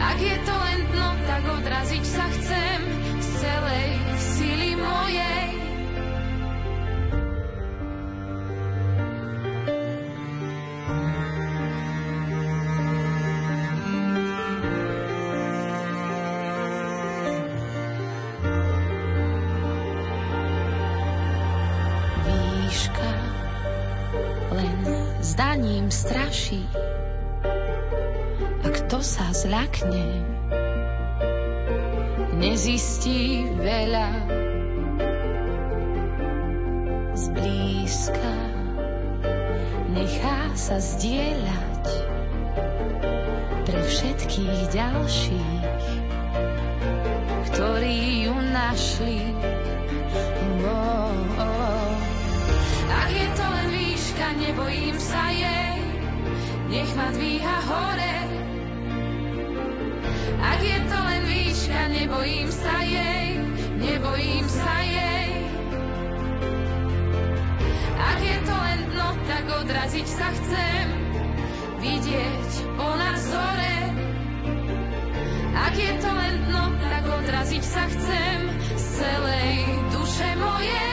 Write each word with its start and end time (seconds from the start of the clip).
Ak 0.00 0.16
je 0.16 0.32
to 0.48 0.54
len 0.56 0.80
dno, 0.88 1.08
tak 1.28 1.44
odraziť 1.44 2.04
sa 2.08 2.24
chcem 2.32 2.78
z 3.20 3.28
celej 3.36 3.90
sily 4.16 4.72
mojej. 4.80 5.48
Výška 22.24 23.12
len 24.56 24.80
zdaním 25.20 25.92
straší 25.92 26.64
sa 29.00 29.32
zľakne, 29.32 30.28
nezistí 32.36 33.48
veľa. 33.56 34.08
Zblízka 37.16 38.34
nechá 39.96 40.52
sa 40.52 40.76
zdieľať 40.76 41.84
pre 43.64 43.80
všetkých 43.88 44.60
ďalších, 44.68 45.84
ktorí 47.52 48.28
ju 48.28 48.36
našli. 48.52 49.32
Oh, 50.60 51.40
oh. 51.40 51.92
Ak 52.92 53.08
je 53.16 53.28
to 53.32 53.46
len 53.48 53.68
výška, 53.72 54.26
nebojím 54.36 54.96
sa 55.00 55.24
jej, 55.32 55.80
nech 56.68 56.90
ma 56.92 57.08
dvíha 57.16 57.58
hore 57.64 58.29
ak 60.40 60.60
je 60.64 60.78
to 60.88 60.98
len 60.98 61.22
výška, 61.28 61.80
nebojím 61.92 62.48
sa 62.48 62.76
jej, 62.80 63.28
nebojím 63.76 64.46
sa 64.48 64.76
jej. 64.82 65.30
Ak 68.00 68.18
je 68.24 68.38
to 68.48 68.54
len 68.56 68.80
dno, 68.92 69.08
tak 69.28 69.44
odraziť 69.48 70.08
sa 70.08 70.28
chcem, 70.32 70.84
vidieť 71.84 72.50
ponad 72.80 73.18
zore. 73.20 73.78
Ak 75.60 75.74
je 75.76 75.92
to 76.00 76.10
len 76.10 76.34
dno, 76.48 76.64
tak 76.80 77.04
odraziť 77.04 77.64
sa 77.64 77.84
chcem 77.84 78.38
z 78.80 78.84
celej 78.96 79.54
duše 79.92 80.28
mojej. 80.40 80.89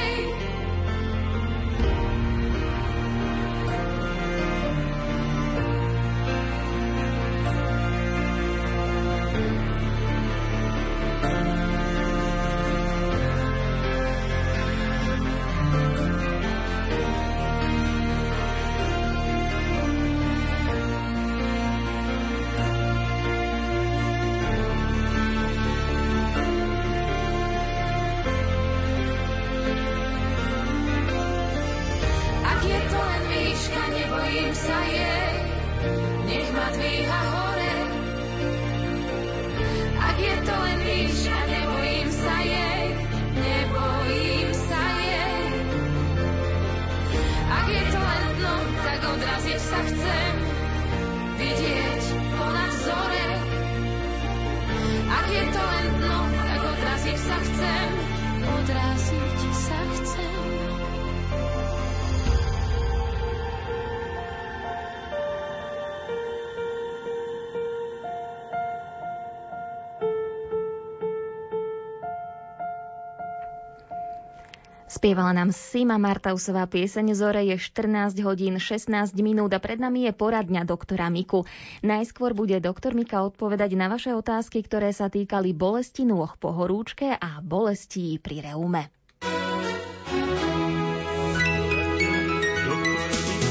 Spievala 74.88 75.36
nám 75.36 75.52
Sima 75.52 76.00
Martausová 76.00 76.64
pieseň 76.64 77.12
Zore 77.12 77.44
je 77.44 77.60
14 77.60 78.24
hodín 78.24 78.56
16 78.56 78.88
minút 79.20 79.52
a 79.52 79.60
pred 79.60 79.84
nami 79.84 80.08
je 80.08 80.16
poradňa 80.16 80.64
doktora 80.64 81.12
Miku. 81.12 81.44
Najskôr 81.84 82.32
bude 82.32 82.56
doktor 82.64 82.96
Mika 82.96 83.20
odpovedať 83.20 83.76
na 83.76 83.92
vaše 83.92 84.16
otázky, 84.16 84.64
ktoré 84.64 84.96
sa 84.96 85.12
týkali 85.12 85.52
bolesti 85.52 86.08
nôh 86.08 86.32
po 86.40 86.56
horúčke 86.56 87.20
a 87.20 87.44
bolestí 87.44 88.16
pri 88.16 88.48
reume. 88.48 88.88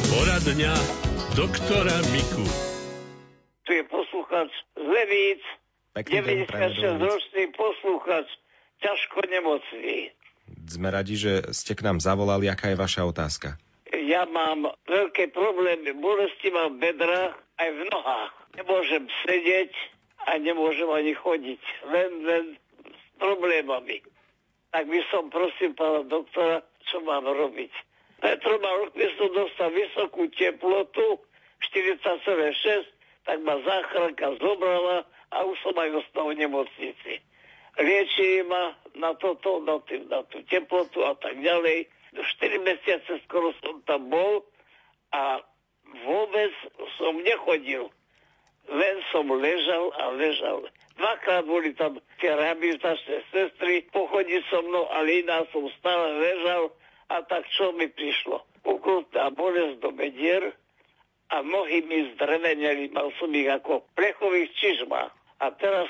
Poradňa 0.08 0.72
doktora 1.36 1.96
Miku. 2.16 2.48
Tu 3.68 3.76
je 3.76 3.84
posluchač 3.92 4.48
z 4.72 4.86
Levíc, 4.88 5.44
96-ročný 6.00 7.52
posluchač, 7.52 8.24
ťažko 8.80 9.20
nemocný. 9.28 10.15
Sme 10.66 10.90
radi, 10.90 11.18
že 11.18 11.54
ste 11.54 11.74
k 11.74 11.84
nám 11.86 11.98
zavolali. 11.98 12.46
Aká 12.46 12.70
je 12.70 12.78
vaša 12.78 13.06
otázka? 13.06 13.58
Ja 13.90 14.26
mám 14.26 14.66
veľké 14.86 15.30
problémy. 15.34 15.94
Bolesti 15.98 16.50
mám 16.50 16.78
v 16.78 16.90
bedrách 16.90 17.34
aj 17.58 17.70
v 17.70 17.82
nohách. 17.90 18.32
Nemôžem 18.58 19.04
sedieť 19.26 19.72
a 20.26 20.38
nemôžem 20.38 20.90
ani 20.90 21.12
chodiť. 21.14 21.62
Len, 21.90 22.10
len 22.26 22.44
s 22.82 23.04
problémami. 23.18 24.02
Tak 24.70 24.90
by 24.90 25.00
som 25.10 25.30
prosím 25.30 25.74
pána 25.74 26.02
doktora, 26.06 26.62
čo 26.90 27.02
mám 27.02 27.26
robiť. 27.26 27.72
Pred 28.22 28.38
troma 28.42 28.70
rokmi 28.86 29.06
som 29.20 29.28
dostal 29.34 29.70
vysokú 29.70 30.26
teplotu, 30.34 31.20
40,6, 31.74 32.86
tak 33.28 33.38
ma 33.44 33.60
záchranka 33.60 34.34
zobrala 34.40 35.04
a 35.30 35.36
už 35.44 35.56
som 35.62 35.74
aj 35.76 35.90
ostal 36.00 36.32
v 36.32 36.40
nemocnici 36.40 37.22
liečili 37.80 38.42
ma 38.48 38.72
na 38.96 39.12
toto, 39.16 39.60
na, 39.62 39.78
tý, 39.84 40.00
na 40.08 40.24
tú 40.26 40.40
teplotu 40.48 41.04
a 41.04 41.12
tak 41.16 41.36
ďalej. 41.38 41.86
4 42.16 42.64
mesiace 42.64 43.20
skoro 43.28 43.52
som 43.60 43.84
tam 43.84 44.08
bol 44.08 44.40
a 45.12 45.44
vôbec 46.04 46.52
som 46.96 47.12
nechodil. 47.20 47.92
Len 48.66 48.96
som 49.14 49.28
ležal 49.30 49.94
a 49.94 50.10
ležal. 50.16 50.66
Dvakrát 50.96 51.44
boli 51.44 51.76
tam 51.76 52.00
tie 52.18 52.32
rehabilitačné 52.32 53.20
sestry, 53.30 53.84
pochodiť 53.92 54.42
so 54.48 54.64
mnou, 54.64 54.88
ale 54.90 55.22
iná 55.22 55.44
som 55.52 55.68
stále 55.76 56.18
ležal 56.18 56.72
a 57.12 57.20
tak 57.22 57.46
čo 57.52 57.70
mi 57.76 57.86
prišlo? 57.86 58.42
Ukrutná 58.66 59.30
bolesť 59.30 59.78
do 59.84 59.92
bedier 59.94 60.56
a 61.30 61.44
nohy 61.44 61.84
mi 61.86 62.10
zdreveneli, 62.16 62.90
mal 62.90 63.12
som 63.20 63.30
ich 63.36 63.46
ako 63.46 63.86
plechových 63.94 64.50
čižmách. 64.58 65.12
A 65.38 65.46
teraz 65.60 65.86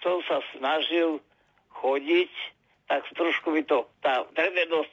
som 0.00 0.24
sa 0.24 0.40
snažil 0.56 1.20
chodiť, 1.80 2.32
tak 2.86 3.02
trošku 3.16 3.54
mi 3.56 3.62
to, 3.64 3.88
tá 4.04 4.26
drevenosť 4.36 4.92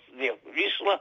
vyšla, 0.54 0.96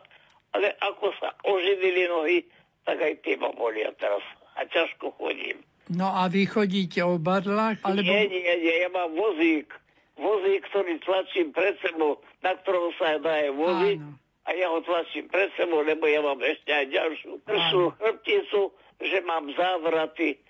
ale 0.57 0.73
ako 0.81 1.13
sa 1.21 1.37
oživili 1.45 2.09
nohy, 2.09 2.43
tak 2.89 3.03
aj 3.03 3.15
tie 3.23 3.37
ma 3.37 3.53
bolia 3.53 3.93
teraz. 4.01 4.25
A 4.57 4.65
ťažko 4.65 5.13
chodím. 5.21 5.61
No 5.93 6.09
a 6.09 6.27
vy 6.33 6.49
chodíte 6.49 7.05
o 7.05 7.21
barlách? 7.21 7.79
Alebo... 7.85 8.09
Nie, 8.09 8.27
nie, 8.27 8.41
nie, 8.43 8.75
ja 8.81 8.89
mám 8.89 9.13
vozík. 9.13 9.69
Vozík, 10.17 10.65
ktorý 10.73 10.97
tlačím 11.05 11.53
pred 11.53 11.77
sebou, 11.85 12.19
na 12.41 12.57
ktorom 12.57 12.89
sa 12.97 13.21
dá 13.21 13.45
aj 13.45 13.53
voziť. 13.53 13.99
A 14.47 14.51
ja 14.57 14.73
ho 14.73 14.81
tlačím 14.81 15.29
pred 15.29 15.53
sebou, 15.61 15.85
lebo 15.85 16.09
ja 16.09 16.25
mám 16.25 16.41
ešte 16.41 16.73
aj 16.73 16.87
ďalšiu 16.89 17.33
pršú 17.45 17.93
chrbticu, 18.01 18.73
že 19.03 19.19
mám 19.29 19.53
závraty 19.53 20.41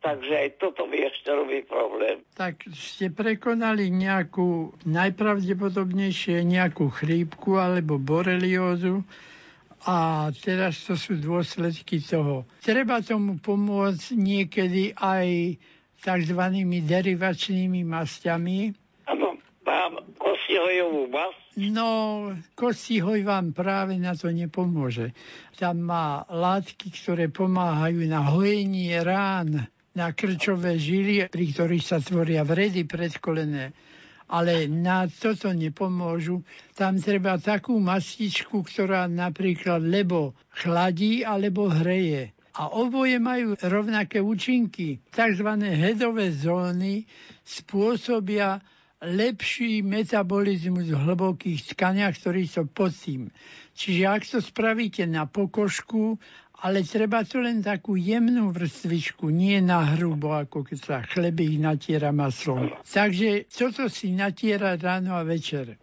Takže 0.00 0.32
aj 0.38 0.50
toto 0.62 0.86
mi 0.86 1.02
ešte 1.02 1.32
robí 1.32 1.66
problém. 1.66 2.22
Tak 2.36 2.68
ste 2.70 3.10
prekonali 3.10 3.90
nejakú, 3.90 4.76
najpravdepodobnejšie 4.86 6.46
nejakú 6.46 6.92
chrípku 6.92 7.58
alebo 7.58 7.98
boreliózu 7.98 9.02
a 9.86 10.28
teraz 10.34 10.82
to 10.84 10.98
sú 10.98 11.18
dôsledky 11.18 12.02
toho. 12.02 12.46
Treba 12.62 13.02
tomu 13.02 13.38
pomôcť 13.38 14.18
niekedy 14.18 14.94
aj 14.98 15.58
tzv. 16.02 16.40
derivačnými 16.86 17.86
masťami. 17.86 18.58
Áno, 19.10 19.38
mám 19.62 19.92
kostihojovú 20.18 21.10
masť. 21.10 21.38
No, 21.56 21.88
kostihoj 22.52 23.24
vám 23.24 23.56
práve 23.56 23.96
na 23.96 24.12
to 24.12 24.28
nepomôže. 24.28 25.16
Tam 25.56 25.82
má 25.82 26.26
látky, 26.28 26.92
ktoré 26.92 27.32
pomáhajú 27.32 28.04
na 28.10 28.26
hojenie 28.28 28.92
rán 29.00 29.70
na 29.96 30.12
krčové 30.12 30.76
žily, 30.76 31.32
pri 31.32 31.44
ktorých 31.56 31.84
sa 31.84 31.98
tvoria 32.04 32.44
vredy 32.44 32.84
predkolené. 32.84 33.72
Ale 34.28 34.68
na 34.68 35.08
toto 35.08 35.54
nepomôžu. 35.56 36.44
Tam 36.76 37.00
treba 37.00 37.40
takú 37.40 37.80
mastičku, 37.80 38.60
ktorá 38.60 39.08
napríklad 39.08 39.80
lebo 39.80 40.36
chladí 40.52 41.24
alebo 41.24 41.72
hreje. 41.72 42.36
A 42.56 42.72
oboje 42.72 43.16
majú 43.16 43.56
rovnaké 43.56 44.20
účinky. 44.20 45.00
Takzvané 45.12 45.76
hedové 45.76 46.32
zóny 46.32 47.04
spôsobia 47.44 48.60
lepší 49.04 49.84
metabolizmus 49.84 50.88
v 50.88 50.96
hlbokých 50.96 51.76
tkaniach, 51.76 52.16
ktorí 52.16 52.48
sú 52.48 52.64
pod 52.64 52.96
tým. 52.96 53.28
Čiže 53.76 54.02
ak 54.08 54.22
to 54.24 54.38
spravíte 54.40 55.04
na 55.04 55.28
pokožku, 55.28 56.16
ale 56.62 56.82
treba 56.88 57.20
to 57.24 57.44
len 57.44 57.60
takú 57.60 58.00
jemnú 58.00 58.48
vrstvičku, 58.48 59.28
nie 59.28 59.60
na 59.60 59.96
hrubo, 59.96 60.32
ako 60.32 60.64
keď 60.64 60.78
sa 60.80 60.96
chlebík 61.04 61.60
natiera 61.60 62.14
maslom. 62.16 62.72
Takže 62.88 63.44
toto 63.52 63.92
si 63.92 64.16
natiera 64.16 64.76
ráno 64.80 65.16
a 65.16 65.22
večer. 65.26 65.76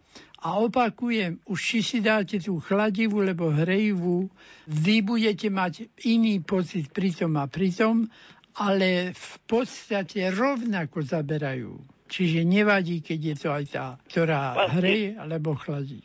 A 0.44 0.60
opakujem, 0.60 1.40
už 1.48 1.60
či 1.62 1.80
si 1.80 1.98
dáte 2.04 2.36
tú 2.36 2.60
chladivú, 2.60 3.24
lebo 3.24 3.48
hrejivú, 3.48 4.28
vy 4.68 5.00
budete 5.00 5.48
mať 5.48 5.88
iný 6.04 6.44
pocit 6.44 6.92
pri 6.92 7.16
tom 7.16 7.40
a 7.40 7.48
pri 7.48 7.72
tom, 7.72 8.12
ale 8.60 9.16
v 9.16 9.34
podstate 9.48 10.28
rovnako 10.36 11.00
zaberajú. 11.00 11.80
Čiže 12.12 12.44
nevadí, 12.44 13.00
keď 13.00 13.20
je 13.24 13.36
to 13.40 13.50
aj 13.56 13.66
tá, 13.72 13.86
ktorá 14.12 14.68
hreje 14.76 15.16
alebo 15.16 15.56
chladí. 15.56 16.04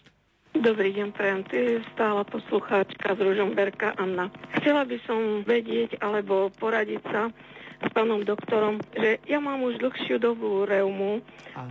Dobrý 0.58 0.90
deň, 0.90 1.14
prajem. 1.14 1.46
Ty 1.46 1.54
je 1.54 1.86
stála 1.94 2.26
poslucháčka 2.26 3.14
z 3.14 3.20
Ružomberka 3.22 3.94
Anna. 3.94 4.26
Chcela 4.58 4.82
by 4.82 4.98
som 5.06 5.46
vedieť 5.46 6.02
alebo 6.02 6.50
poradiť 6.58 6.98
sa 7.14 7.30
s 7.78 7.86
pánom 7.94 8.26
doktorom, 8.26 8.82
že 8.90 9.22
ja 9.30 9.38
mám 9.38 9.62
už 9.62 9.78
dlhšiu 9.78 10.18
dobu 10.18 10.66
reumu 10.66 11.22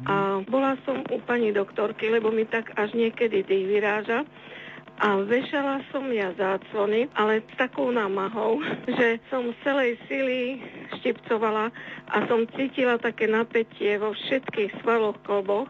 a 0.07 0.39
bola 0.47 0.79
som 0.87 1.03
u 1.11 1.19
pani 1.19 1.51
doktorky, 1.51 2.07
lebo 2.07 2.31
mi 2.31 2.47
tak 2.47 2.71
až 2.79 2.95
niekedy 2.95 3.43
tých 3.43 3.67
vyráža 3.67 4.23
a 5.03 5.19
vešala 5.19 5.83
som 5.91 6.07
ja 6.07 6.31
záclony, 6.39 7.11
ale 7.11 7.43
s 7.43 7.55
takou 7.59 7.91
námahou, 7.91 8.63
že 8.97 9.19
som 9.27 9.51
z 9.51 9.57
celej 9.67 9.99
sily 10.07 10.63
štipcovala 11.03 11.75
a 12.07 12.17
som 12.31 12.47
cítila 12.55 12.95
také 12.95 13.27
napätie 13.27 13.99
vo 13.99 14.15
všetkých 14.15 14.79
svaloch 14.79 15.19
kloboch 15.27 15.67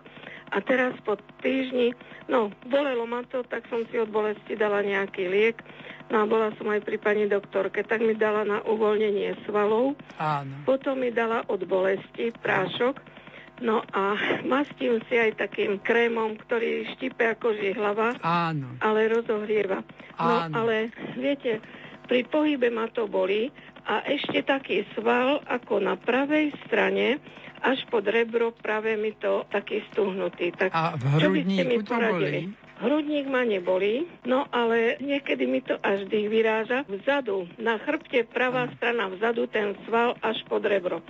a 0.51 0.57
teraz 0.63 0.95
po 1.03 1.19
týždni, 1.43 1.91
no, 2.31 2.51
bolelo 2.71 3.03
ma 3.03 3.23
to, 3.27 3.43
tak 3.47 3.67
som 3.67 3.83
si 3.91 3.99
od 3.99 4.07
bolesti 4.07 4.55
dala 4.55 4.79
nejaký 4.83 5.27
liek. 5.27 5.59
No 6.07 6.23
a 6.23 6.25
bola 6.25 6.55
som 6.55 6.71
aj 6.71 6.87
pri 6.87 6.95
pani 6.95 7.27
doktorke, 7.27 7.83
tak 7.83 7.99
mi 7.99 8.15
dala 8.15 8.47
na 8.47 8.63
uvoľnenie 8.63 9.43
svalov. 9.43 9.99
Áno. 10.15 10.63
Potom 10.63 11.03
mi 11.03 11.11
dala 11.11 11.43
od 11.51 11.67
bolesti 11.67 12.31
prášok 12.31 13.17
No 13.61 13.81
a 13.93 14.13
mastím 14.53 15.01
si 15.09 15.17
aj 15.17 15.41
takým 15.41 15.81
krémom, 15.81 16.37
ktorý 16.37 16.85
štipe 16.97 17.25
ako 17.25 17.57
hlava, 17.73 18.13
Áno. 18.21 18.77
ale 18.81 19.09
rozohrieva. 19.09 19.81
No 20.17 20.33
Áno. 20.49 20.53
ale 20.65 20.93
viete, 21.17 21.61
pri 22.05 22.25
pohybe 22.25 22.69
ma 22.69 22.89
to 22.89 23.05
boli 23.05 23.49
a 23.87 24.03
ešte 24.05 24.43
taký 24.43 24.83
sval 24.93 25.41
ako 25.47 25.79
na 25.79 25.95
pravej 25.95 26.53
strane, 26.65 27.21
až 27.61 27.81
pod 27.89 28.05
rebro 28.05 28.53
práve 28.53 28.93
mi 28.97 29.13
to 29.17 29.45
taký 29.49 29.81
stuhnutý. 29.93 30.53
Tak 30.53 30.69
A 30.73 30.93
v 30.95 31.03
hrudníku 31.17 31.81
to 31.83 31.93
poradili? 31.97 32.51
boli? 32.53 32.65
Hrudník 32.77 33.25
ma 33.25 33.41
nebolí, 33.41 34.05
no 34.29 34.45
ale 34.53 35.01
niekedy 35.01 35.49
mi 35.49 35.65
to 35.65 35.81
až 35.81 36.05
dých 36.13 36.29
vyráža. 36.29 36.85
Vzadu, 36.85 37.49
na 37.57 37.81
chrbte, 37.81 38.21
pravá 38.29 38.69
strana 38.77 39.09
vzadu, 39.09 39.49
ten 39.49 39.73
sval 39.89 40.13
až 40.21 40.37
pod 40.45 40.61
rebro. 40.61 41.01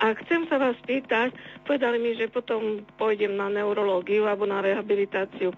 A 0.00 0.16
chcem 0.16 0.48
sa 0.48 0.56
vás 0.56 0.80
pýtať, 0.88 1.36
povedali 1.68 2.00
mi, 2.00 2.16
že 2.16 2.32
potom 2.32 2.88
pôjdem 2.96 3.36
na 3.36 3.52
neurológiu 3.52 4.24
alebo 4.24 4.48
na 4.48 4.64
rehabilitáciu, 4.64 5.52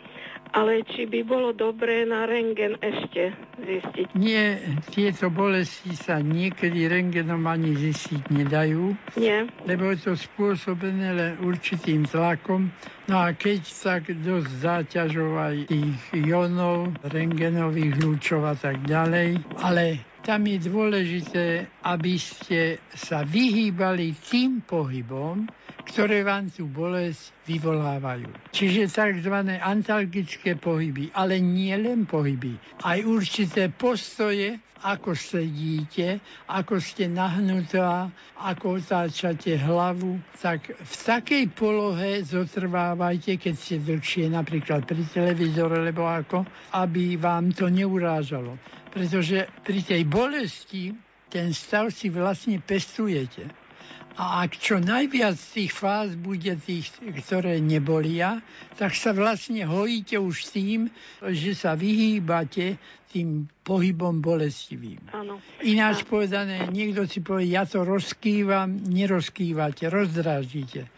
ale 0.53 0.85
či 0.85 1.09
by 1.09 1.21
bolo 1.25 1.57
dobré 1.57 2.05
na 2.05 2.29
rengen 2.29 2.77
ešte 2.85 3.33
zistiť. 3.57 4.13
Nie, 4.17 4.61
tieto 4.93 5.33
bolesti 5.33 5.97
sa 5.97 6.21
niekedy 6.21 6.89
rengenom 6.89 7.49
ani 7.49 7.73
zistiť 7.73 8.29
nedajú, 8.29 8.93
Nie? 9.17 9.49
lebo 9.65 9.93
je 9.93 9.99
to 10.05 10.13
spôsobené 10.13 11.17
len 11.17 11.33
určitým 11.41 12.05
tlakom. 12.05 12.69
No 13.09 13.19
a 13.19 13.33
keď 13.33 13.61
tak 13.65 14.13
dosť 14.13 14.51
záťažov 14.63 15.31
aj 15.41 15.57
tých 15.73 16.01
ionov, 16.15 16.93
rengenových 17.03 17.99
lúčov 17.99 18.45
a 18.47 18.55
tak 18.55 18.85
ďalej, 18.85 19.41
ale 19.59 20.01
tam 20.23 20.47
je 20.47 20.59
dôležité, 20.71 21.47
aby 21.83 22.15
ste 22.15 22.79
sa 22.95 23.27
vyhýbali 23.27 24.15
tým 24.23 24.63
pohybom, 24.63 25.51
ktoré 25.87 26.23
vám 26.23 26.49
tú 26.49 26.69
bolesť 26.71 27.35
vyvolávajú. 27.47 28.31
Čiže 28.55 28.91
tzv. 28.91 29.37
antalgické 29.59 30.55
pohyby, 30.55 31.11
ale 31.13 31.43
nie 31.43 31.75
len 31.75 32.07
pohyby, 32.07 32.57
aj 32.87 32.99
určité 33.03 33.69
postoje, 33.69 34.59
ako 34.83 35.15
sedíte, 35.15 36.19
ako 36.51 36.83
ste 36.83 37.07
nahnutá, 37.07 38.11
ako 38.43 38.83
otáčate 38.83 39.55
hlavu, 39.55 40.19
tak 40.43 40.75
v 40.75 40.95
takej 41.07 41.45
polohe 41.55 42.27
zotrvávajte, 42.27 43.39
keď 43.39 43.55
ste 43.55 43.79
dlhšie 43.79 44.27
napríklad 44.35 44.83
pri 44.83 45.07
televízore, 45.07 45.79
lebo 45.87 46.03
ako, 46.03 46.43
aby 46.75 47.15
vám 47.15 47.55
to 47.55 47.71
neurážalo. 47.71 48.59
Pretože 48.91 49.47
pri 49.63 49.81
tej 49.87 50.03
bolesti 50.05 50.93
ten 51.33 51.55
stav 51.57 51.89
si 51.95 52.13
vlastne 52.13 52.61
pestujete. 52.61 53.62
A 54.21 54.45
ak 54.45 54.61
čo 54.61 54.77
najviac 54.77 55.41
tých 55.41 55.73
fáz 55.73 56.13
bude 56.21 56.53
tých, 56.61 56.93
ktoré 57.01 57.65
nebolia, 57.65 58.45
tak 58.77 58.93
sa 58.93 59.17
vlastne 59.17 59.65
hojíte 59.65 60.21
už 60.21 60.53
tým, 60.53 60.93
že 61.25 61.57
sa 61.57 61.73
vyhýbate 61.73 62.77
tým 63.13 63.49
pohybom 63.65 64.25
bolestivým. 64.25 65.01
Áno. 65.13 65.41
Ináč 65.61 66.05
povedané, 66.09 66.69
niekto 66.73 67.05
si 67.05 67.21
povie, 67.21 67.53
ja 67.53 67.69
to 67.69 67.85
rozkývam, 67.85 68.85
nerozkývate, 68.89 69.89
rozdráždite. 69.93 70.89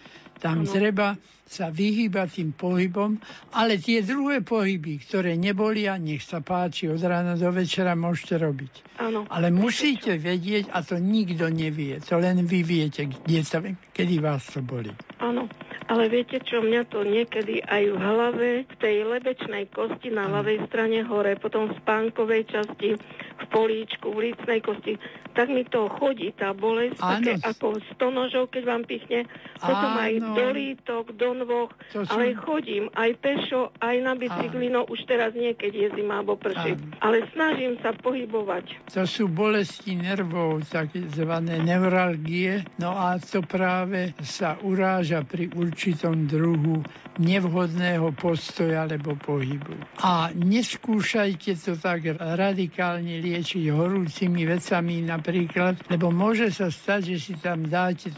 Tam 0.44 0.60
Áno. 0.60 0.68
treba 0.68 1.16
sa 1.48 1.72
vyhýbať 1.72 2.40
tým 2.40 2.50
pohybom, 2.52 3.16
ale 3.56 3.80
tie 3.80 4.04
druhé 4.04 4.44
pohyby, 4.44 5.00
ktoré 5.00 5.40
nebolia, 5.40 5.96
nech 5.96 6.20
sa 6.20 6.44
páči, 6.44 6.88
od 6.92 7.00
rána 7.00 7.36
do 7.36 7.48
večera 7.48 7.96
môžete 7.96 8.36
robiť. 8.36 8.72
Áno. 9.00 9.24
Ale 9.32 9.48
musíte 9.48 10.20
vedieť, 10.20 10.68
a 10.68 10.84
to 10.84 11.00
nikto 11.00 11.48
nevie, 11.48 11.96
to 12.04 12.20
len 12.20 12.44
vy 12.44 12.60
viete, 12.60 13.08
kde 13.08 13.40
sa, 13.40 13.64
kedy 13.94 14.18
vás 14.18 14.42
to 14.50 14.60
boli. 14.60 14.90
Áno, 15.22 15.46
ale 15.86 16.10
viete 16.10 16.42
čo, 16.42 16.60
mňa 16.60 16.82
to 16.90 17.06
niekedy 17.06 17.62
aj 17.62 17.82
v 17.86 17.96
hlave, 17.96 18.48
v 18.66 18.74
tej 18.82 18.96
lebečnej 19.06 19.70
kosti 19.70 20.10
na 20.10 20.26
ľavej 20.26 20.66
strane 20.66 21.06
hore, 21.06 21.38
potom 21.38 21.70
v 21.70 21.78
spánkovej 21.80 22.50
časti, 22.50 22.98
v 23.34 23.44
políčku, 23.54 24.10
v 24.10 24.30
lícnej 24.30 24.58
kosti, 24.64 24.98
tak 25.34 25.50
mi 25.50 25.66
to 25.66 25.90
chodí, 25.98 26.30
tá 26.34 26.54
bolesť, 26.54 26.98
Áno. 27.02 27.20
také 27.20 27.32
ako 27.42 27.66
stonožov, 27.94 28.54
keď 28.54 28.62
vám 28.64 28.82
pichne, 28.86 29.26
potom 29.58 29.92
aj 29.98 30.12
Áno. 30.22 30.34
do 30.38 30.46
lítok, 30.54 31.04
do 31.18 31.30
nôh, 31.34 31.70
sú- 31.90 32.06
ale 32.06 32.38
chodím 32.38 32.86
aj 32.94 33.10
pešo, 33.18 33.74
aj 33.82 33.96
na 34.00 34.14
bicykli, 34.14 34.70
no 34.70 34.86
už 34.86 35.04
teraz 35.10 35.34
nie, 35.34 35.52
keď 35.54 35.72
je 35.74 35.88
zima 35.98 36.22
alebo 36.22 36.38
prší, 36.38 36.78
ale 37.02 37.26
snažím 37.34 37.76
sa 37.82 37.90
pohybovať. 37.92 38.94
To 38.94 39.02
sú 39.04 39.26
bolesti 39.26 39.98
nervov, 39.98 40.62
takzvané 40.70 41.60
neuralgie, 41.60 42.62
no 42.78 42.94
a 42.94 43.18
to 43.18 43.42
práve 43.42 43.83
sa 44.24 44.56
uráža 44.62 45.22
pri 45.26 45.50
určitom 45.52 46.26
druhu 46.26 46.82
nevhodného 47.18 48.10
postoja 48.18 48.86
alebo 48.86 49.14
pohybu. 49.14 49.74
A 50.02 50.34
neskúšajte 50.34 51.54
to 51.58 51.78
tak 51.78 52.06
radikálne 52.18 53.22
liečiť 53.22 53.70
horúcimi 53.70 54.46
vecami 54.48 55.06
napríklad, 55.06 55.78
lebo 55.90 56.10
môže 56.10 56.50
sa 56.50 56.70
stať, 56.70 57.14
že 57.14 57.18
si 57.18 57.34
tam 57.38 57.66
dáte, 57.70 58.10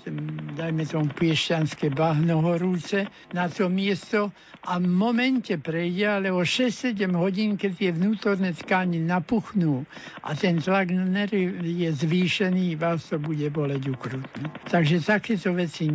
dajme 0.57 0.85
tomu 0.89 1.13
piešťanské 1.13 1.93
bahno 1.93 2.41
horúce 2.41 3.09
na 3.37 3.49
to 3.53 3.69
miesto 3.69 4.33
a 4.67 4.83
v 4.83 4.89
momente 4.89 5.55
prejde, 5.61 6.05
ale 6.05 6.29
o 6.35 6.43
6-7 6.43 6.97
hodín, 7.15 7.55
keď 7.55 7.73
tie 7.77 7.91
vnútorné 7.95 8.51
tkáne 8.57 8.99
napuchnú 8.99 9.87
a 10.27 10.35
ten 10.35 10.59
tlak 10.59 10.91
nervy 10.91 11.55
je 11.87 11.91
zvýšený, 11.95 12.75
vás 12.75 13.07
to 13.07 13.23
bude 13.23 13.47
boleť 13.53 13.83
ukrutne. 13.89 14.51
Takže 14.67 15.01
takéto 15.01 15.55
veci 15.57 15.89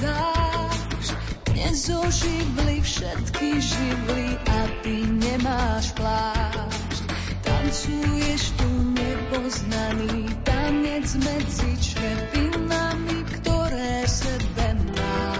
dáš, 0.00 1.14
nezoživli 1.54 2.80
všetky 2.80 3.48
živly 3.60 4.26
a 4.38 4.58
ty 4.82 5.02
nemáš 5.06 5.94
plášť. 5.98 6.96
Tancuješ 7.42 8.42
tu 8.58 8.95
nepoznaný 9.26 10.30
tanec 10.46 11.18
medzi 11.18 11.70
črepinami, 11.82 13.26
ktoré 13.26 14.06
sebe 14.06 14.66
máš. 14.94 15.35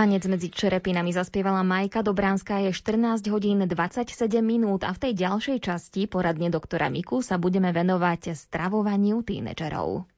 Tanec 0.00 0.24
medzi 0.32 0.48
čerepinami 0.48 1.12
zaspievala 1.12 1.60
Majka 1.60 2.00
Dobránska 2.00 2.56
je 2.64 2.72
14 2.72 3.20
hodín 3.28 3.60
27 3.68 4.16
minút 4.40 4.80
a 4.80 4.96
v 4.96 4.98
tej 5.04 5.12
ďalšej 5.28 5.60
časti 5.60 6.08
poradne 6.08 6.48
doktora 6.48 6.88
Miku 6.88 7.20
sa 7.20 7.36
budeme 7.36 7.68
venovať 7.68 8.32
stravovaniu 8.32 9.20
tínedžerov. 9.20 10.08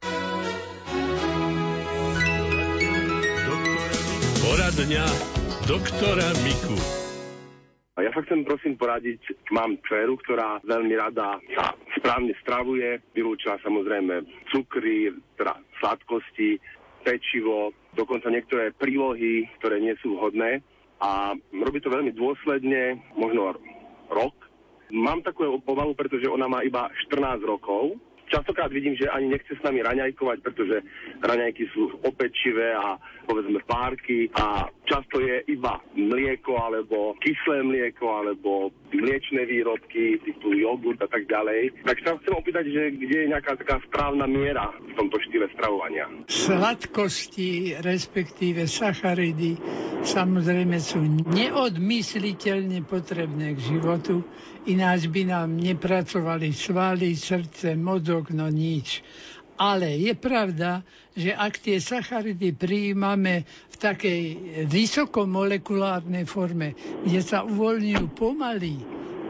Poradňa 4.46 5.04
doktora 5.66 6.30
Miku. 6.46 6.78
A 7.98 8.06
ja 8.06 8.14
sa 8.14 8.22
chcem 8.22 8.46
prosím 8.46 8.78
poradiť, 8.78 9.50
mám 9.50 9.74
dceru, 9.82 10.14
ktorá 10.22 10.62
veľmi 10.62 10.94
rada 10.94 11.42
sa 11.58 11.74
správne 11.98 12.38
stravuje, 12.38 13.02
vylúčila 13.18 13.58
samozrejme 13.66 14.46
cukry, 14.54 15.10
teda 15.34 15.58
sladkosti, 15.82 16.62
pečivo, 17.02 17.74
dokonca 17.92 18.30
niektoré 18.30 18.72
prílohy, 18.72 19.50
ktoré 19.60 19.82
nie 19.82 19.92
sú 20.00 20.16
vhodné 20.16 20.62
a 21.02 21.34
robí 21.50 21.82
to 21.82 21.90
veľmi 21.90 22.14
dôsledne, 22.14 23.02
možno 23.18 23.58
rok. 24.06 24.34
Mám 24.94 25.26
takú 25.26 25.48
obavu, 25.66 25.98
pretože 25.98 26.30
ona 26.30 26.46
má 26.46 26.62
iba 26.62 26.86
14 27.10 27.42
rokov. 27.42 27.98
Častokrát 28.30 28.70
vidím, 28.72 28.96
že 28.96 29.10
ani 29.10 29.34
nechce 29.34 29.56
s 29.58 29.64
nami 29.66 29.82
raňajkovať, 29.82 30.38
pretože 30.40 30.80
raňajky 31.20 31.64
sú 31.74 32.00
opečivé 32.06 32.72
a 32.72 32.96
povedzme 33.26 33.60
párky 33.66 34.30
a 34.32 34.70
často 34.92 35.24
je 35.24 35.40
iba 35.48 35.80
mlieko 35.96 36.52
alebo 36.60 37.16
kyslé 37.24 37.64
mlieko 37.64 38.04
alebo 38.12 38.68
mliečne 38.92 39.48
výrobky 39.48 40.20
typu 40.20 40.52
jogurt 40.52 41.00
a 41.00 41.08
tak 41.08 41.24
ďalej. 41.24 41.80
Tak 41.88 41.96
sa 42.04 42.20
chcem 42.20 42.34
opýtať, 42.36 42.64
že 42.68 42.82
kde 43.00 43.16
je 43.24 43.30
nejaká 43.32 43.56
taká 43.56 43.80
správna 43.88 44.28
miera 44.28 44.68
v 44.76 44.92
tomto 44.92 45.16
štýle 45.24 45.48
stravovania. 45.56 46.12
Sladkosti, 46.28 47.80
respektíve 47.80 48.68
sacharidy, 48.68 49.56
samozrejme 50.04 50.76
sú 50.76 51.00
neodmysliteľne 51.32 52.84
potrebné 52.84 53.56
k 53.56 53.60
životu, 53.72 54.20
ináč 54.68 55.08
by 55.08 55.22
nám 55.24 55.56
nepracovali 55.56 56.52
svaly, 56.52 57.16
srdce, 57.16 57.72
mozog, 57.80 58.28
no 58.36 58.52
nič. 58.52 59.00
Ale 59.62 59.94
je 59.94 60.10
pravda, 60.18 60.82
že 61.14 61.30
ak 61.30 61.62
tie 61.62 61.78
sacharidy 61.78 62.50
prijímame 62.50 63.46
v 63.46 63.76
takej 63.78 64.22
vysokomolekulárnej 64.66 66.26
forme, 66.26 66.74
kde 67.06 67.22
sa 67.22 67.46
uvoľňujú 67.46 68.06
pomaly, 68.18 68.82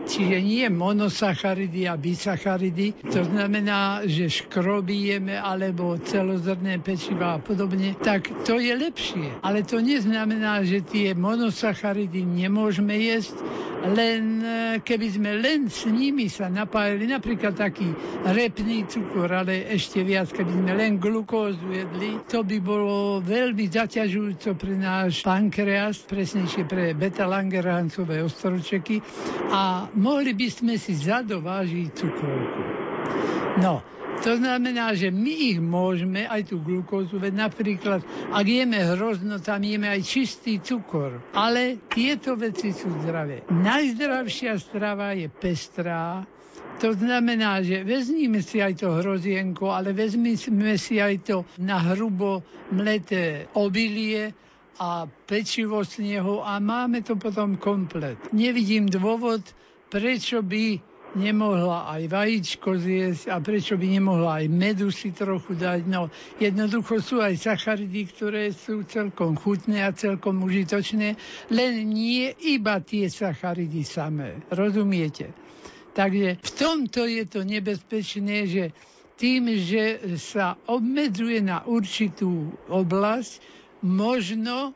čiže 0.09 0.41
nie 0.43 0.67
monosacharidy 0.73 1.87
a 1.87 2.01
bisacharidy, 2.01 3.12
to 3.12 3.23
znamená, 3.29 4.03
že 4.09 4.33
škroby 4.33 5.21
alebo 5.37 6.01
celozrné 6.01 6.81
pečiva 6.81 7.37
a 7.37 7.43
podobne, 7.43 7.95
tak 8.01 8.27
to 8.49 8.57
je 8.57 8.73
lepšie. 8.73 9.45
Ale 9.45 9.62
to 9.62 9.85
neznamená, 9.85 10.65
že 10.65 10.81
tie 10.81 11.12
monosacharidy 11.12 12.25
nemôžeme 12.25 12.97
jesť 12.97 13.37
Len 13.83 14.25
e, 14.39 14.55
keby 14.79 15.07
sme 15.11 15.43
len 15.43 15.67
s 15.67 15.91
nimi 15.91 16.31
sa 16.31 16.47
napájali, 16.47 17.11
napríklad 17.11 17.59
taký 17.59 17.91
repný 18.31 18.87
cukor, 18.87 19.27
ale 19.27 19.67
ešte 19.75 20.07
viac, 20.07 20.31
keby 20.31 20.55
sme 20.55 20.73
len 20.79 21.03
glukózu 21.03 21.67
jedli, 21.75 22.15
to 22.31 22.47
by 22.47 22.62
bolo 22.62 23.19
veľmi 23.19 23.67
zaťažujúco 23.67 24.55
pre 24.55 24.79
náš 24.79 25.27
pankreas, 25.27 25.99
presnejšie 26.07 26.62
pre 26.71 26.95
beta-langerhancové 26.95 28.23
ostročeky 28.23 29.03
a 29.51 29.91
mohli 29.99 30.31
by 30.31 30.47
sme 30.47 30.75
si 30.79 30.95
zadovážiť 30.95 31.87
cukrovku. 31.91 32.62
No, 33.59 33.83
to 34.21 34.37
znamená, 34.37 34.92
že 34.92 35.09
my 35.09 35.57
ich 35.57 35.59
môžeme, 35.59 36.28
aj 36.28 36.52
tú 36.52 36.61
glukózu, 36.61 37.16
veď 37.16 37.49
napríklad, 37.49 38.00
ak 38.28 38.47
jeme 38.47 38.85
hrozno, 38.92 39.40
tam 39.40 39.64
jeme 39.64 39.88
aj 39.88 40.04
čistý 40.04 40.61
cukor. 40.61 41.25
Ale 41.33 41.81
tieto 41.88 42.37
veci 42.37 42.76
sú 42.76 42.92
zdravé. 43.02 43.49
Najzdravšia 43.49 44.61
strava 44.61 45.16
je 45.16 45.33
pestrá, 45.33 46.23
to 46.83 46.99
znamená, 46.99 47.62
že 47.62 47.87
vezmime 47.87 48.42
si 48.42 48.59
aj 48.59 48.83
to 48.83 48.99
hrozienko, 48.99 49.71
ale 49.71 49.95
vezmime 49.95 50.75
si 50.75 50.99
aj 50.99 51.14
to 51.23 51.37
na 51.62 51.78
hrubo 51.78 52.42
mleté 52.75 53.47
obilie 53.54 54.35
a 54.83 55.07
pečivo 55.07 55.87
z 55.87 56.02
neho 56.02 56.42
a 56.42 56.59
máme 56.59 57.07
to 57.07 57.14
potom 57.14 57.54
komplet. 57.54 58.19
Nevidím 58.35 58.90
dôvod, 58.90 59.47
prečo 59.95 60.42
by 60.42 60.91
nemohla 61.14 61.92
aj 61.92 62.02
vajíčko 62.09 62.81
zjesť 62.81 63.33
a 63.33 63.37
prečo 63.40 63.76
by 63.76 63.87
nemohla 64.00 64.45
aj 64.45 64.47
medu 64.49 64.88
si 64.88 65.12
trochu 65.12 65.57
dať. 65.57 65.85
No, 65.88 66.09
jednoducho 66.40 67.00
sú 67.04 67.21
aj 67.21 67.37
sacharidy, 67.37 68.09
ktoré 68.09 68.52
sú 68.52 68.85
celkom 68.88 69.37
chutné 69.37 69.85
a 69.85 69.92
celkom 69.92 70.40
užitočné, 70.45 71.16
len 71.52 71.73
nie 71.88 72.33
iba 72.45 72.81
tie 72.81 73.12
sacharidy 73.12 73.85
samé. 73.85 74.40
Rozumiete? 74.49 75.33
Takže 75.92 76.40
v 76.40 76.50
tomto 76.57 77.04
je 77.04 77.25
to 77.28 77.45
nebezpečné, 77.45 78.37
že 78.49 78.64
tým, 79.21 79.52
že 79.61 80.16
sa 80.16 80.57
obmedzuje 80.66 81.45
na 81.45 81.62
určitú 81.69 82.49
oblasť, 82.73 83.45
možno 83.85 84.73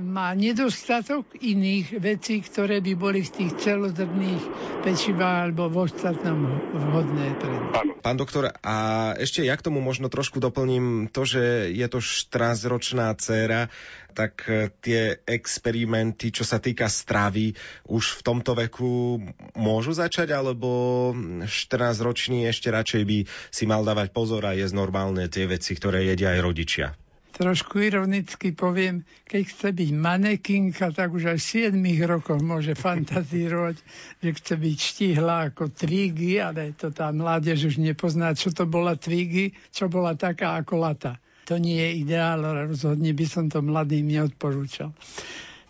má 0.00 0.32
nedostatok 0.32 1.28
iných 1.36 2.00
vecí, 2.00 2.40
ktoré 2.40 2.80
by 2.80 2.92
boli 2.96 3.20
v 3.20 3.30
tých 3.30 3.52
celozrných 3.60 4.44
pečivách 4.80 5.52
alebo 5.52 5.68
v 5.68 5.76
ostatnom 5.84 6.38
vhodné 6.72 7.36
pre 7.36 7.54
Pán 8.00 8.16
doktor, 8.16 8.54
a 8.62 8.76
ešte 9.18 9.44
ja 9.44 9.58
k 9.58 9.66
tomu 9.66 9.84
možno 9.84 10.08
trošku 10.08 10.40
doplním 10.40 11.12
to, 11.12 11.28
že 11.28 11.74
je 11.74 11.86
to 11.90 11.98
14-ročná 12.00 13.12
dcéra, 13.18 13.68
tak 14.16 14.48
e, 14.48 14.72
tie 14.80 15.20
experimenty, 15.28 16.32
čo 16.32 16.46
sa 16.46 16.56
týka 16.56 16.88
stravy, 16.88 17.52
už 17.90 18.22
v 18.22 18.24
tomto 18.24 18.56
veku 18.56 19.20
môžu 19.58 19.92
začať, 19.92 20.32
alebo 20.32 21.12
14-ročný 21.44 22.48
ešte 22.48 22.72
radšej 22.72 23.02
by 23.04 23.18
si 23.52 23.64
mal 23.68 23.84
dávať 23.84 24.14
pozor 24.14 24.46
a 24.48 24.56
jesť 24.56 24.72
normálne 24.72 25.28
tie 25.28 25.44
veci, 25.44 25.76
ktoré 25.76 26.06
jedia 26.06 26.32
aj 26.32 26.40
rodičia? 26.40 26.88
Trošku 27.36 27.84
ironicky 27.84 28.56
poviem, 28.56 29.04
keď 29.28 29.42
chce 29.44 29.68
byť 29.76 29.90
manekinka, 29.92 30.88
tak 30.96 31.12
už 31.12 31.36
aj 31.36 31.38
v 31.38 31.76
7 31.76 32.08
rokoch 32.08 32.40
môže 32.40 32.72
fantazírovať, 32.72 33.76
že 34.24 34.30
chce 34.32 34.54
byť 34.56 34.76
štihla 34.80 35.52
ako 35.52 35.68
Twiggy, 35.68 36.40
ale 36.40 36.72
to 36.72 36.88
tá 36.88 37.12
mládež 37.12 37.68
už 37.68 37.76
nepozná, 37.76 38.32
čo 38.32 38.56
to 38.56 38.64
bola 38.64 38.96
Twiggy, 38.96 39.52
čo 39.68 39.92
bola 39.92 40.16
taká 40.16 40.56
ako 40.56 40.80
lata. 40.80 41.20
To 41.46 41.60
nie 41.60 41.78
je 41.78 42.02
ideál, 42.02 42.42
rozhodne 42.42 43.12
by 43.14 43.26
som 43.28 43.46
to 43.46 43.62
mladým 43.62 44.08
neodporúčal 44.08 44.90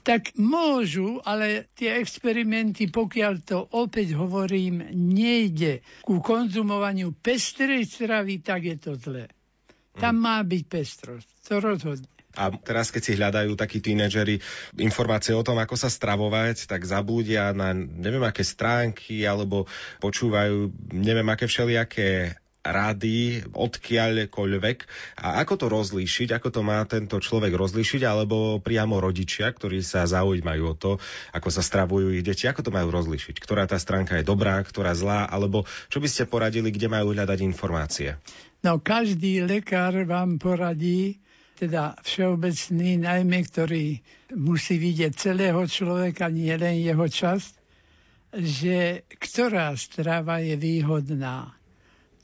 tak 0.06 0.38
môžu, 0.38 1.18
ale 1.26 1.66
tie 1.74 1.98
experimenty, 1.98 2.86
pokiaľ 2.86 3.32
to 3.42 3.58
opäť 3.74 4.14
hovorím, 4.14 4.86
nejde 4.94 5.82
ku 6.06 6.22
konzumovaniu 6.22 7.10
pestrej 7.10 7.90
stravy, 7.90 8.38
tak 8.38 8.70
je 8.70 8.76
to 8.78 8.94
zlé. 8.94 9.26
Tam 9.96 10.16
má 10.16 10.40
byť 10.44 10.62
pestrosť, 10.68 11.28
to 11.46 11.54
rozhodne. 11.58 12.08
A 12.36 12.52
teraz, 12.52 12.92
keď 12.92 13.02
si 13.02 13.16
hľadajú 13.16 13.56
takí 13.56 13.80
tínedžeri 13.80 14.44
informácie 14.76 15.32
o 15.32 15.40
tom, 15.40 15.56
ako 15.56 15.72
sa 15.80 15.88
stravovať, 15.88 16.68
tak 16.68 16.84
zabúdia 16.84 17.56
na 17.56 17.72
neviem 17.72 18.20
aké 18.20 18.44
stránky, 18.44 19.24
alebo 19.24 19.64
počúvajú 20.04 20.68
neviem 20.92 21.24
aké 21.32 21.48
všelijaké 21.48 22.36
rady 22.66 23.46
odkiaľkoľvek. 23.54 24.78
A 25.22 25.40
ako 25.42 25.54
to 25.54 25.66
rozlíšiť, 25.70 26.28
ako 26.36 26.48
to 26.50 26.60
má 26.66 26.82
tento 26.84 27.16
človek 27.22 27.54
rozlíšiť, 27.54 28.02
alebo 28.04 28.58
priamo 28.58 28.98
rodičia, 28.98 29.50
ktorí 29.50 29.80
sa 29.80 30.04
zaujímajú 30.04 30.62
o 30.66 30.74
to, 30.74 30.92
ako 31.32 31.48
sa 31.48 31.62
stravujú 31.62 32.12
ich 32.12 32.26
deti, 32.26 32.50
ako 32.50 32.66
to 32.66 32.74
majú 32.74 32.90
rozlíšiť, 32.90 33.38
ktorá 33.38 33.70
tá 33.70 33.78
stránka 33.78 34.18
je 34.18 34.26
dobrá, 34.26 34.58
ktorá 34.60 34.92
zlá, 34.92 35.24
alebo 35.30 35.64
čo 35.88 36.02
by 36.02 36.08
ste 36.10 36.28
poradili, 36.28 36.74
kde 36.74 36.90
majú 36.90 37.14
hľadať 37.14 37.38
informácie? 37.46 38.18
No 38.64 38.80
každý 38.80 39.44
lekár 39.44 39.96
vám 40.08 40.40
poradí, 40.40 41.20
teda 41.56 41.96
všeobecný, 42.04 43.00
najmä 43.00 43.38
ktorý 43.48 43.96
musí 44.36 44.76
vidieť 44.76 45.12
celého 45.16 45.64
človeka, 45.64 46.28
nie 46.28 46.52
len 46.52 46.84
jeho 46.84 47.08
časť, 47.08 47.52
že 48.36 49.08
ktorá 49.08 49.72
strava 49.76 50.44
je 50.44 50.60
výhodná. 50.60 51.56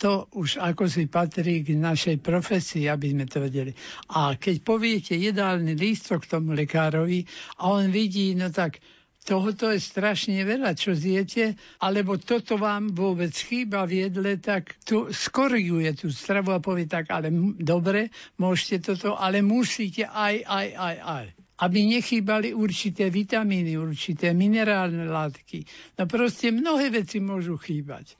To 0.02 0.26
už 0.34 0.58
ako 0.58 0.90
si 0.90 1.06
patrí 1.06 1.62
k 1.62 1.78
našej 1.78 2.18
profesii, 2.18 2.90
aby 2.90 3.14
sme 3.14 3.24
to 3.30 3.38
vedeli. 3.38 3.70
A 4.18 4.34
keď 4.34 4.66
poviete 4.66 5.14
jedálny 5.14 5.78
lístok 5.78 6.26
tomu 6.26 6.58
lekárovi 6.58 7.22
a 7.62 7.70
on 7.70 7.88
vidí, 7.88 8.34
no 8.34 8.50
tak 8.50 8.82
tohoto 9.22 9.70
je 9.70 9.78
strašne 9.78 10.42
veľa, 10.42 10.74
čo 10.74 10.98
zjete, 10.98 11.54
alebo 11.78 12.18
toto 12.18 12.58
vám 12.58 12.90
vôbec 12.90 13.30
chýba 13.30 13.86
v 13.86 14.06
jedle, 14.10 14.38
tak 14.42 14.76
tu 14.82 15.08
skoriguje 15.14 15.94
tú 15.94 16.10
stravu 16.10 16.50
a 16.50 16.58
povie 16.58 16.90
tak, 16.90 17.08
ale 17.14 17.30
m- 17.30 17.54
dobre, 17.54 18.10
môžete 18.38 18.92
toto, 18.92 19.14
ale 19.14 19.40
musíte 19.40 20.10
aj, 20.10 20.42
aj, 20.42 20.66
aj, 20.74 20.96
aj 21.02 21.26
aby 21.62 21.78
nechýbali 21.86 22.50
určité 22.50 23.06
vitamíny, 23.06 23.78
určité 23.78 24.34
minerálne 24.34 25.06
látky. 25.06 25.62
No 25.94 26.10
proste 26.10 26.50
mnohé 26.50 26.90
veci 26.90 27.22
môžu 27.22 27.54
chýbať. 27.54 28.18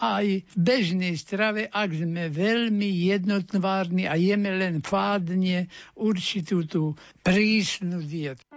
Aj 0.00 0.26
v 0.26 0.54
bežnej 0.56 1.14
strave, 1.14 1.70
ak 1.70 1.92
sme 1.92 2.32
veľmi 2.32 2.90
jednotvárni 3.14 4.10
a 4.10 4.18
jeme 4.18 4.50
len 4.58 4.82
fádne 4.82 5.70
určitú 5.94 6.66
tú 6.66 6.82
prísnu 7.22 8.02
dietu. 8.02 8.49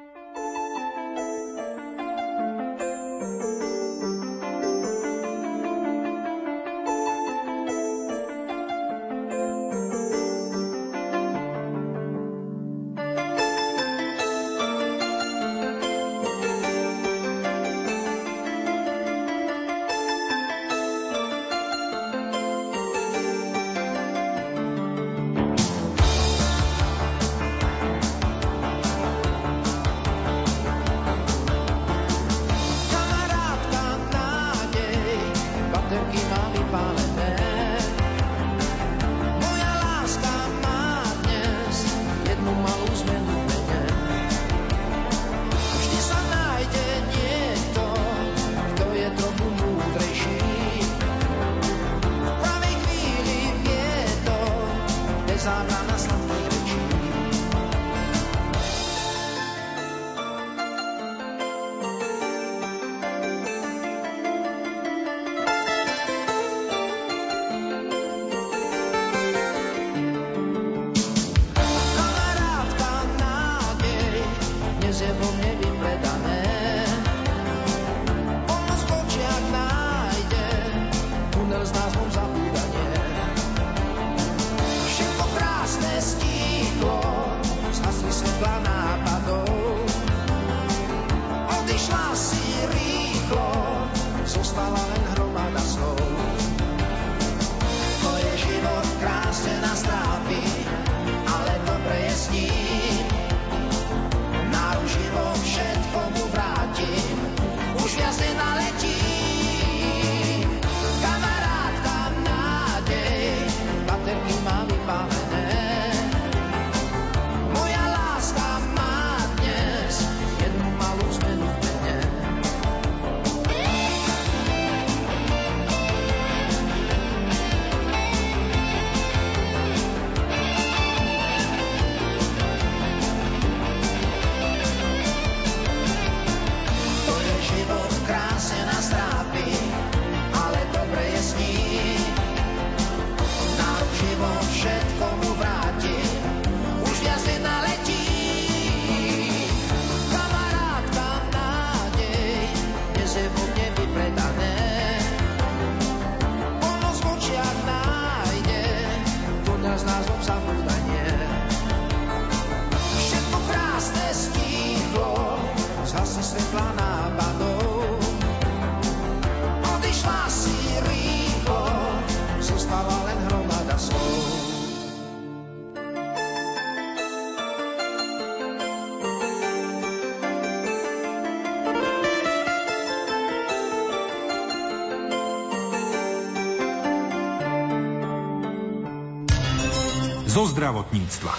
Zo 190.33 190.49
zdravotníctva. 190.49 191.29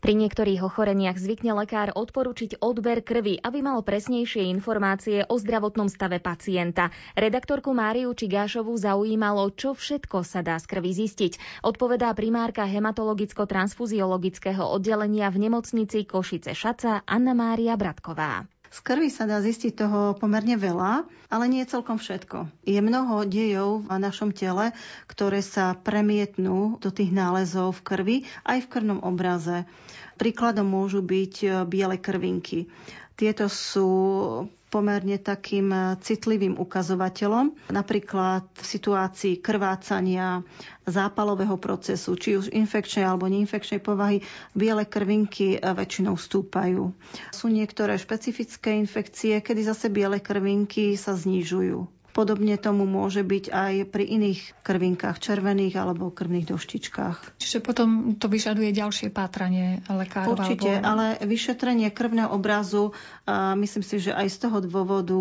Pri 0.00 0.16
niektorých 0.18 0.66
ochoreniach 0.66 1.14
zvykne 1.14 1.54
lekár 1.54 1.94
odporučiť 1.94 2.58
odber 2.58 3.06
krvi, 3.06 3.38
aby 3.38 3.62
mal 3.62 3.78
presnejšie 3.86 4.50
informácie 4.50 5.22
o 5.30 5.38
zdravotnom 5.38 5.86
stave 5.86 6.18
pacienta. 6.18 6.90
Redaktorku 7.14 7.70
Máriu 7.70 8.10
Čigášovú 8.10 8.74
zaujímalo, 8.74 9.54
čo 9.54 9.70
všetko 9.70 10.26
sa 10.26 10.42
dá 10.42 10.58
z 10.58 10.66
krvi 10.66 10.98
zistiť. 10.98 11.62
Odpovedá 11.62 12.10
primárka 12.18 12.66
hematologicko-transfuziologického 12.66 14.66
oddelenia 14.66 15.30
v 15.30 15.46
nemocnici 15.46 16.10
Košice 16.10 16.58
Šaca 16.58 17.06
Anna 17.06 17.38
Mária 17.38 17.78
Bratková. 17.78 18.50
Z 18.70 18.78
krvi 18.86 19.10
sa 19.10 19.26
dá 19.26 19.42
zistiť 19.42 19.74
toho 19.74 20.00
pomerne 20.14 20.54
veľa, 20.54 21.02
ale 21.26 21.44
nie 21.50 21.66
celkom 21.66 21.98
všetko. 21.98 22.46
Je 22.62 22.78
mnoho 22.78 23.26
dejov 23.26 23.82
v 23.82 23.98
našom 23.98 24.30
tele, 24.30 24.70
ktoré 25.10 25.42
sa 25.42 25.74
premietnú 25.74 26.78
do 26.78 26.94
tých 26.94 27.10
nálezov 27.10 27.82
v 27.82 27.84
krvi 27.84 28.16
aj 28.46 28.62
v 28.62 28.70
krvnom 28.70 29.02
obraze. 29.02 29.66
Príkladom 30.14 30.70
môžu 30.70 31.02
byť 31.02 31.66
biele 31.66 31.98
krvinky. 31.98 32.70
Tieto 33.18 33.50
sú 33.50 33.90
pomerne 34.70 35.18
takým 35.18 35.68
e, 35.68 35.78
citlivým 35.98 36.56
ukazovateľom. 36.56 37.68
Napríklad 37.68 38.46
v 38.48 38.64
situácii 38.64 39.34
krvácania, 39.36 40.46
zápalového 40.82 41.54
procesu, 41.56 42.14
či 42.14 42.34
už 42.34 42.48
infekčnej 42.48 43.02
alebo 43.02 43.26
neinfekčnej 43.26 43.78
povahy, 43.78 44.22
biele 44.52 44.86
krvinky 44.86 45.54
e, 45.54 45.60
väčšinou 45.60 46.14
stúpajú. 46.14 46.94
Sú 47.30 47.46
niektoré 47.46 47.94
špecifické 47.94 48.74
infekcie, 48.74 49.38
kedy 49.38 49.66
zase 49.66 49.90
biele 49.90 50.18
krvinky 50.18 50.94
sa 50.94 51.12
znižujú. 51.12 51.99
Podobne 52.10 52.58
tomu 52.58 52.84
môže 52.90 53.22
byť 53.22 53.44
aj 53.54 53.74
pri 53.88 54.04
iných 54.04 54.40
krvinkách, 54.66 55.22
červených 55.22 55.78
alebo 55.78 56.10
krvných 56.10 56.50
doštičkách. 56.50 57.38
Čiže 57.38 57.58
potom 57.62 58.18
to 58.18 58.26
vyžaduje 58.26 58.74
ďalšie 58.74 59.14
pátranie 59.14 59.82
lekárov? 59.86 60.34
Určite, 60.34 60.82
alebo... 60.82 60.88
ale 60.90 61.06
vyšetrenie 61.22 61.88
krvného 61.94 62.34
obrazu, 62.34 62.92
myslím 63.56 63.84
si, 63.86 64.02
že 64.02 64.10
aj 64.10 64.26
z 64.26 64.36
toho 64.46 64.58
dôvodu 64.62 65.18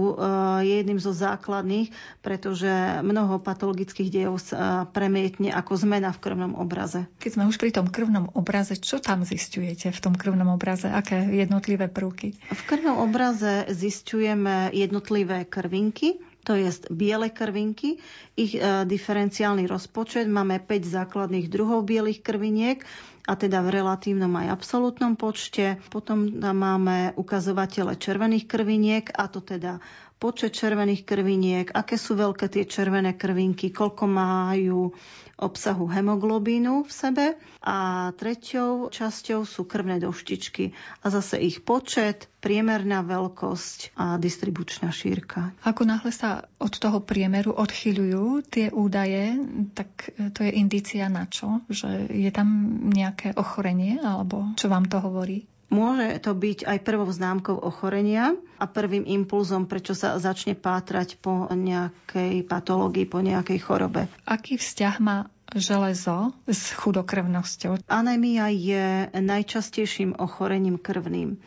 je 0.65 0.73
jedným 0.81 0.97
zo 0.97 1.13
základných, 1.13 1.93
pretože 2.25 2.69
mnoho 3.05 3.37
patologických 3.41 4.09
dejov 4.09 4.41
sa 4.41 4.89
premietne 4.89 5.53
ako 5.53 5.77
zmena 5.77 6.09
v 6.13 6.19
krvnom 6.21 6.53
obraze. 6.57 7.05
Keď 7.21 7.31
sme 7.37 7.43
už 7.49 7.57
pri 7.61 7.71
tom 7.73 7.87
krvnom 7.89 8.33
obraze, 8.33 8.77
čo 8.77 8.97
tam 8.97 9.21
zistujete 9.25 9.93
v 9.93 9.99
tom 9.99 10.17
krvnom 10.17 10.49
obraze? 10.49 10.89
Aké 10.89 11.21
jednotlivé 11.21 11.85
prvky? 11.87 12.33
V 12.33 12.63
krvnom 12.65 13.01
obraze 13.01 13.69
zistujeme 13.69 14.73
jednotlivé 14.73 15.45
krvinky, 15.45 16.17
to 16.49 16.57
je 16.57 16.65
biele 16.89 17.29
krvinky, 17.29 18.01
ich 18.33 18.57
e, 18.57 18.81
diferenciálny 18.81 19.69
rozpočet. 19.69 20.25
Máme 20.25 20.57
5 20.57 20.81
základných 20.81 21.45
druhov 21.45 21.85
bielých 21.85 22.25
krviniek 22.25 22.81
a 23.29 23.37
teda 23.37 23.61
v 23.61 23.77
relatívnom 23.77 24.33
aj 24.33 24.57
absolútnom 24.57 25.13
počte. 25.13 25.77
Potom 25.93 26.41
tam 26.41 26.57
máme 26.57 27.13
ukazovatele 27.13 27.93
červených 28.01 28.49
krviniek 28.49 29.13
a 29.13 29.29
to 29.29 29.45
teda 29.45 29.77
počet 30.19 30.51
červených 30.51 31.07
krviniek, 31.07 31.67
aké 31.71 31.95
sú 31.95 32.19
veľké 32.19 32.51
tie 32.51 32.67
červené 32.67 33.15
krvinky, 33.15 33.71
koľko 33.71 34.03
majú 34.05 34.91
obsahu 35.39 35.87
hemoglobínu 35.87 36.83
v 36.83 36.91
sebe 36.91 37.25
a 37.63 38.11
treťou 38.11 38.91
časťou 38.91 39.47
sú 39.47 39.63
krvné 39.63 40.03
doštičky 40.03 40.75
a 40.99 41.05
zase 41.07 41.39
ich 41.39 41.63
počet, 41.63 42.27
priemerná 42.43 43.03
veľkosť 43.07 43.95
a 43.95 44.19
distribučná 44.19 44.91
šírka. 44.91 45.55
Ako 45.63 45.87
náhle 45.87 46.11
sa 46.11 46.51
od 46.59 46.75
toho 46.75 46.99
priemeru 46.99 47.55
odchyľujú 47.55 48.43
tie 48.51 48.67
údaje, 48.75 49.39
tak 49.71 50.11
to 50.35 50.43
je 50.43 50.51
indícia 50.51 51.07
na 51.07 51.27
čo? 51.31 51.63
Že 51.71 52.11
je 52.11 52.31
tam 52.35 52.47
nejaké 52.91 53.35
ochorenie 53.39 54.03
alebo 54.03 54.51
čo 54.59 54.67
vám 54.67 54.91
to 54.91 54.99
hovorí? 54.99 55.47
Môže 55.69 56.17
to 56.25 56.33
byť 56.33 56.65
aj 56.65 56.77
prvou 56.81 57.05
známkou 57.05 57.53
ochorenia 57.53 58.33
a 58.57 58.65
prvým 58.65 59.05
impulzom, 59.05 59.69
prečo 59.69 59.93
sa 59.93 60.17
začne 60.17 60.57
pátrať 60.57 61.21
po 61.21 61.45
nejakej 61.45 62.41
patológii, 62.49 63.05
po 63.05 63.21
nejakej 63.21 63.59
chorobe. 63.61 64.09
Aký 64.25 64.57
vzťah 64.57 64.95
má 64.97 65.29
železo 65.53 66.33
s 66.49 66.73
chudokrvnosťou? 66.73 67.85
Anémia 67.85 68.49
je 68.49 69.13
najčastejším 69.13 70.17
ochorením 70.17 70.81
krvným 70.81 71.37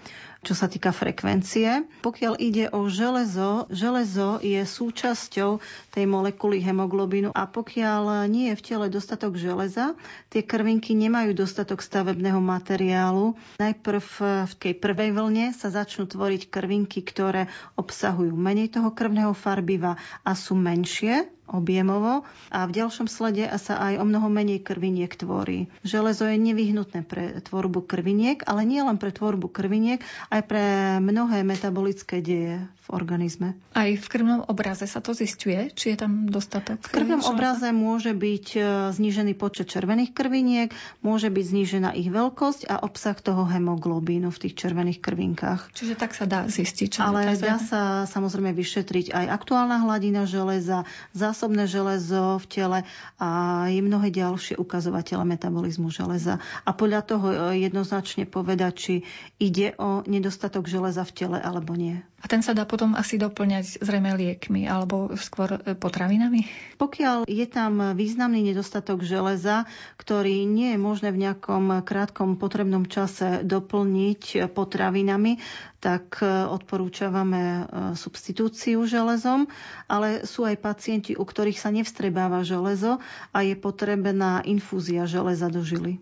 čo 0.42 0.58
sa 0.58 0.66
týka 0.66 0.90
frekvencie. 0.90 1.86
Pokiaľ 2.02 2.34
ide 2.42 2.66
o 2.74 2.90
železo, 2.90 3.70
železo 3.70 4.42
je 4.42 4.58
súčasťou 4.66 5.62
tej 5.94 6.04
molekuly 6.10 6.58
hemoglobínu 6.58 7.30
a 7.30 7.46
pokiaľ 7.46 8.26
nie 8.26 8.50
je 8.50 8.58
v 8.58 8.64
tele 8.66 8.86
dostatok 8.90 9.38
železa, 9.38 9.94
tie 10.34 10.42
krvinky 10.42 10.98
nemajú 10.98 11.38
dostatok 11.38 11.78
stavebného 11.78 12.42
materiálu. 12.42 13.38
Najprv 13.62 14.06
v 14.50 14.52
tej 14.58 14.74
prvej 14.82 15.14
vlne 15.14 15.54
sa 15.54 15.70
začnú 15.70 16.10
tvoriť 16.10 16.50
krvinky, 16.50 17.06
ktoré 17.06 17.46
obsahujú 17.78 18.34
menej 18.34 18.74
toho 18.74 18.90
krvného 18.90 19.38
farbiva 19.38 19.94
a 20.26 20.34
sú 20.34 20.58
menšie 20.58 21.30
objemovo 21.52 22.24
a 22.48 22.64
v 22.64 22.74
ďalšom 22.80 23.06
slede 23.06 23.44
sa 23.60 23.76
aj 23.76 24.00
o 24.00 24.04
mnoho 24.08 24.32
menej 24.32 24.64
krviniek 24.64 25.12
tvorí. 25.12 25.68
Železo 25.84 26.24
je 26.32 26.40
nevyhnutné 26.40 27.04
pre 27.04 27.38
tvorbu 27.44 27.84
krviniek, 27.84 28.40
ale 28.48 28.64
nie 28.64 28.80
len 28.80 28.96
pre 28.96 29.12
tvorbu 29.12 29.52
krviniek, 29.52 30.00
aj 30.32 30.42
pre 30.48 30.64
mnohé 31.04 31.44
metabolické 31.44 32.24
deje 32.24 32.64
v 32.82 32.88
organizme. 32.88 33.52
Aj 33.76 33.86
v 33.86 34.06
krvnom 34.08 34.42
obraze 34.48 34.88
sa 34.88 35.04
to 35.04 35.12
zistuje, 35.12 35.70
či 35.76 35.92
je 35.92 35.96
tam 36.02 36.26
dostatok? 36.26 36.80
V 36.82 36.90
krvnom 36.90 37.20
obraze 37.28 37.68
môže 37.70 38.16
byť 38.16 38.46
e, 38.56 38.60
znížený 38.96 39.36
počet 39.36 39.68
červených 39.68 40.16
krviniek, 40.16 40.72
môže 41.04 41.28
byť 41.28 41.44
znížená 41.46 41.90
ich 41.94 42.08
veľkosť 42.08 42.66
a 42.72 42.80
obsah 42.80 43.14
toho 43.14 43.44
hemoglobínu 43.44 44.32
v 44.32 44.40
tých 44.48 44.56
červených 44.56 45.04
krvinkách. 45.04 45.70
Čiže 45.76 45.94
tak 46.00 46.16
sa 46.16 46.24
dá 46.24 46.48
zistiť. 46.48 46.98
Čo 46.98 47.12
Ale 47.12 47.36
dá 47.36 47.60
sa 47.60 48.08
samozrejme 48.08 48.56
vyšetriť 48.56 49.12
aj 49.12 49.26
aktuálna 49.30 49.84
hladina 49.84 50.24
železa, 50.24 50.88
zásobné 51.12 51.68
železo 51.68 52.40
v 52.40 52.46
tele 52.48 52.78
a 53.20 53.28
je 53.68 53.78
mnohé 53.84 54.08
ďalšie 54.08 54.56
ukazovatele 54.56 55.22
metabolizmu 55.28 55.92
železa. 55.92 56.40
A 56.64 56.72
podľa 56.72 57.00
toho 57.04 57.26
e, 57.30 57.36
jednoznačne 57.62 58.24
povedať, 58.24 58.72
či 58.74 58.94
ide 59.38 59.76
o 59.76 60.00
nedostatok 60.22 60.70
železa 60.70 61.02
v 61.02 61.12
tele 61.18 61.38
alebo 61.42 61.74
nie. 61.74 61.98
A 62.22 62.30
ten 62.30 62.38
sa 62.38 62.54
dá 62.54 62.62
potom 62.62 62.94
asi 62.94 63.18
doplňať 63.18 63.82
zrejme 63.82 64.14
liekmi 64.14 64.70
alebo 64.70 65.10
skôr 65.18 65.58
e, 65.58 65.74
potravinami? 65.74 66.46
Pokiaľ 66.78 67.26
je 67.26 67.46
tam 67.50 67.98
významný 67.98 68.46
nedostatok 68.46 69.02
železa, 69.02 69.66
ktorý 69.98 70.46
nie 70.46 70.72
je 70.72 70.78
možné 70.78 71.10
v 71.10 71.26
nejakom 71.26 71.82
krátkom 71.82 72.38
potrebnom 72.38 72.86
čase 72.86 73.42
doplniť 73.42 74.54
potravinami, 74.54 75.42
tak 75.82 76.22
e, 76.22 76.30
odporúčavame 76.46 77.42
e, 77.42 77.62
substitúciu 77.98 78.86
železom, 78.86 79.50
ale 79.90 80.22
sú 80.22 80.46
aj 80.46 80.62
pacienti, 80.62 81.18
u 81.18 81.26
ktorých 81.26 81.58
sa 81.58 81.74
nevstrebáva 81.74 82.46
železo 82.46 83.02
a 83.34 83.38
je 83.42 83.58
potrebná 83.58 84.46
infúzia 84.46 85.10
železa 85.10 85.50
do 85.50 85.66
žily. 85.66 85.98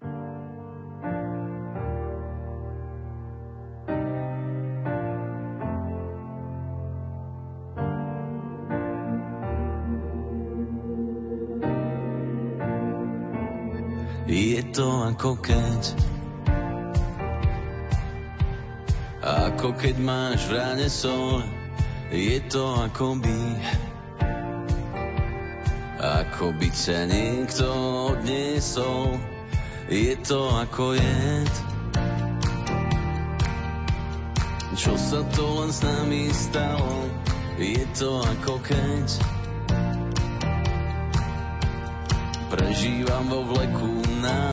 Ako 15.21 15.37
keď. 15.37 15.83
Ako 19.21 19.77
keď 19.77 20.01
máš 20.01 20.49
v 20.49 20.57
ráne 20.57 20.89
sol 20.89 21.45
Je 22.09 22.41
to 22.49 22.65
ako 22.89 23.21
by 23.21 23.37
Ako 26.01 26.57
by 26.57 26.73
ťa 26.73 27.05
niekto 27.05 27.69
odniesol 28.17 29.21
Je 29.93 30.17
to 30.25 30.41
ako 30.57 30.97
jed. 30.97 31.53
Čo 34.73 34.97
sa 34.97 35.21
to 35.37 35.45
len 35.61 35.69
s 35.69 35.85
nami 35.85 36.33
stalo 36.33 37.13
Je 37.61 37.85
to 37.93 38.25
ako 38.25 38.57
keď. 38.65 39.09
Prežívam 42.49 43.29
vo 43.29 43.45
vleku 43.53 44.01
na 44.25 44.41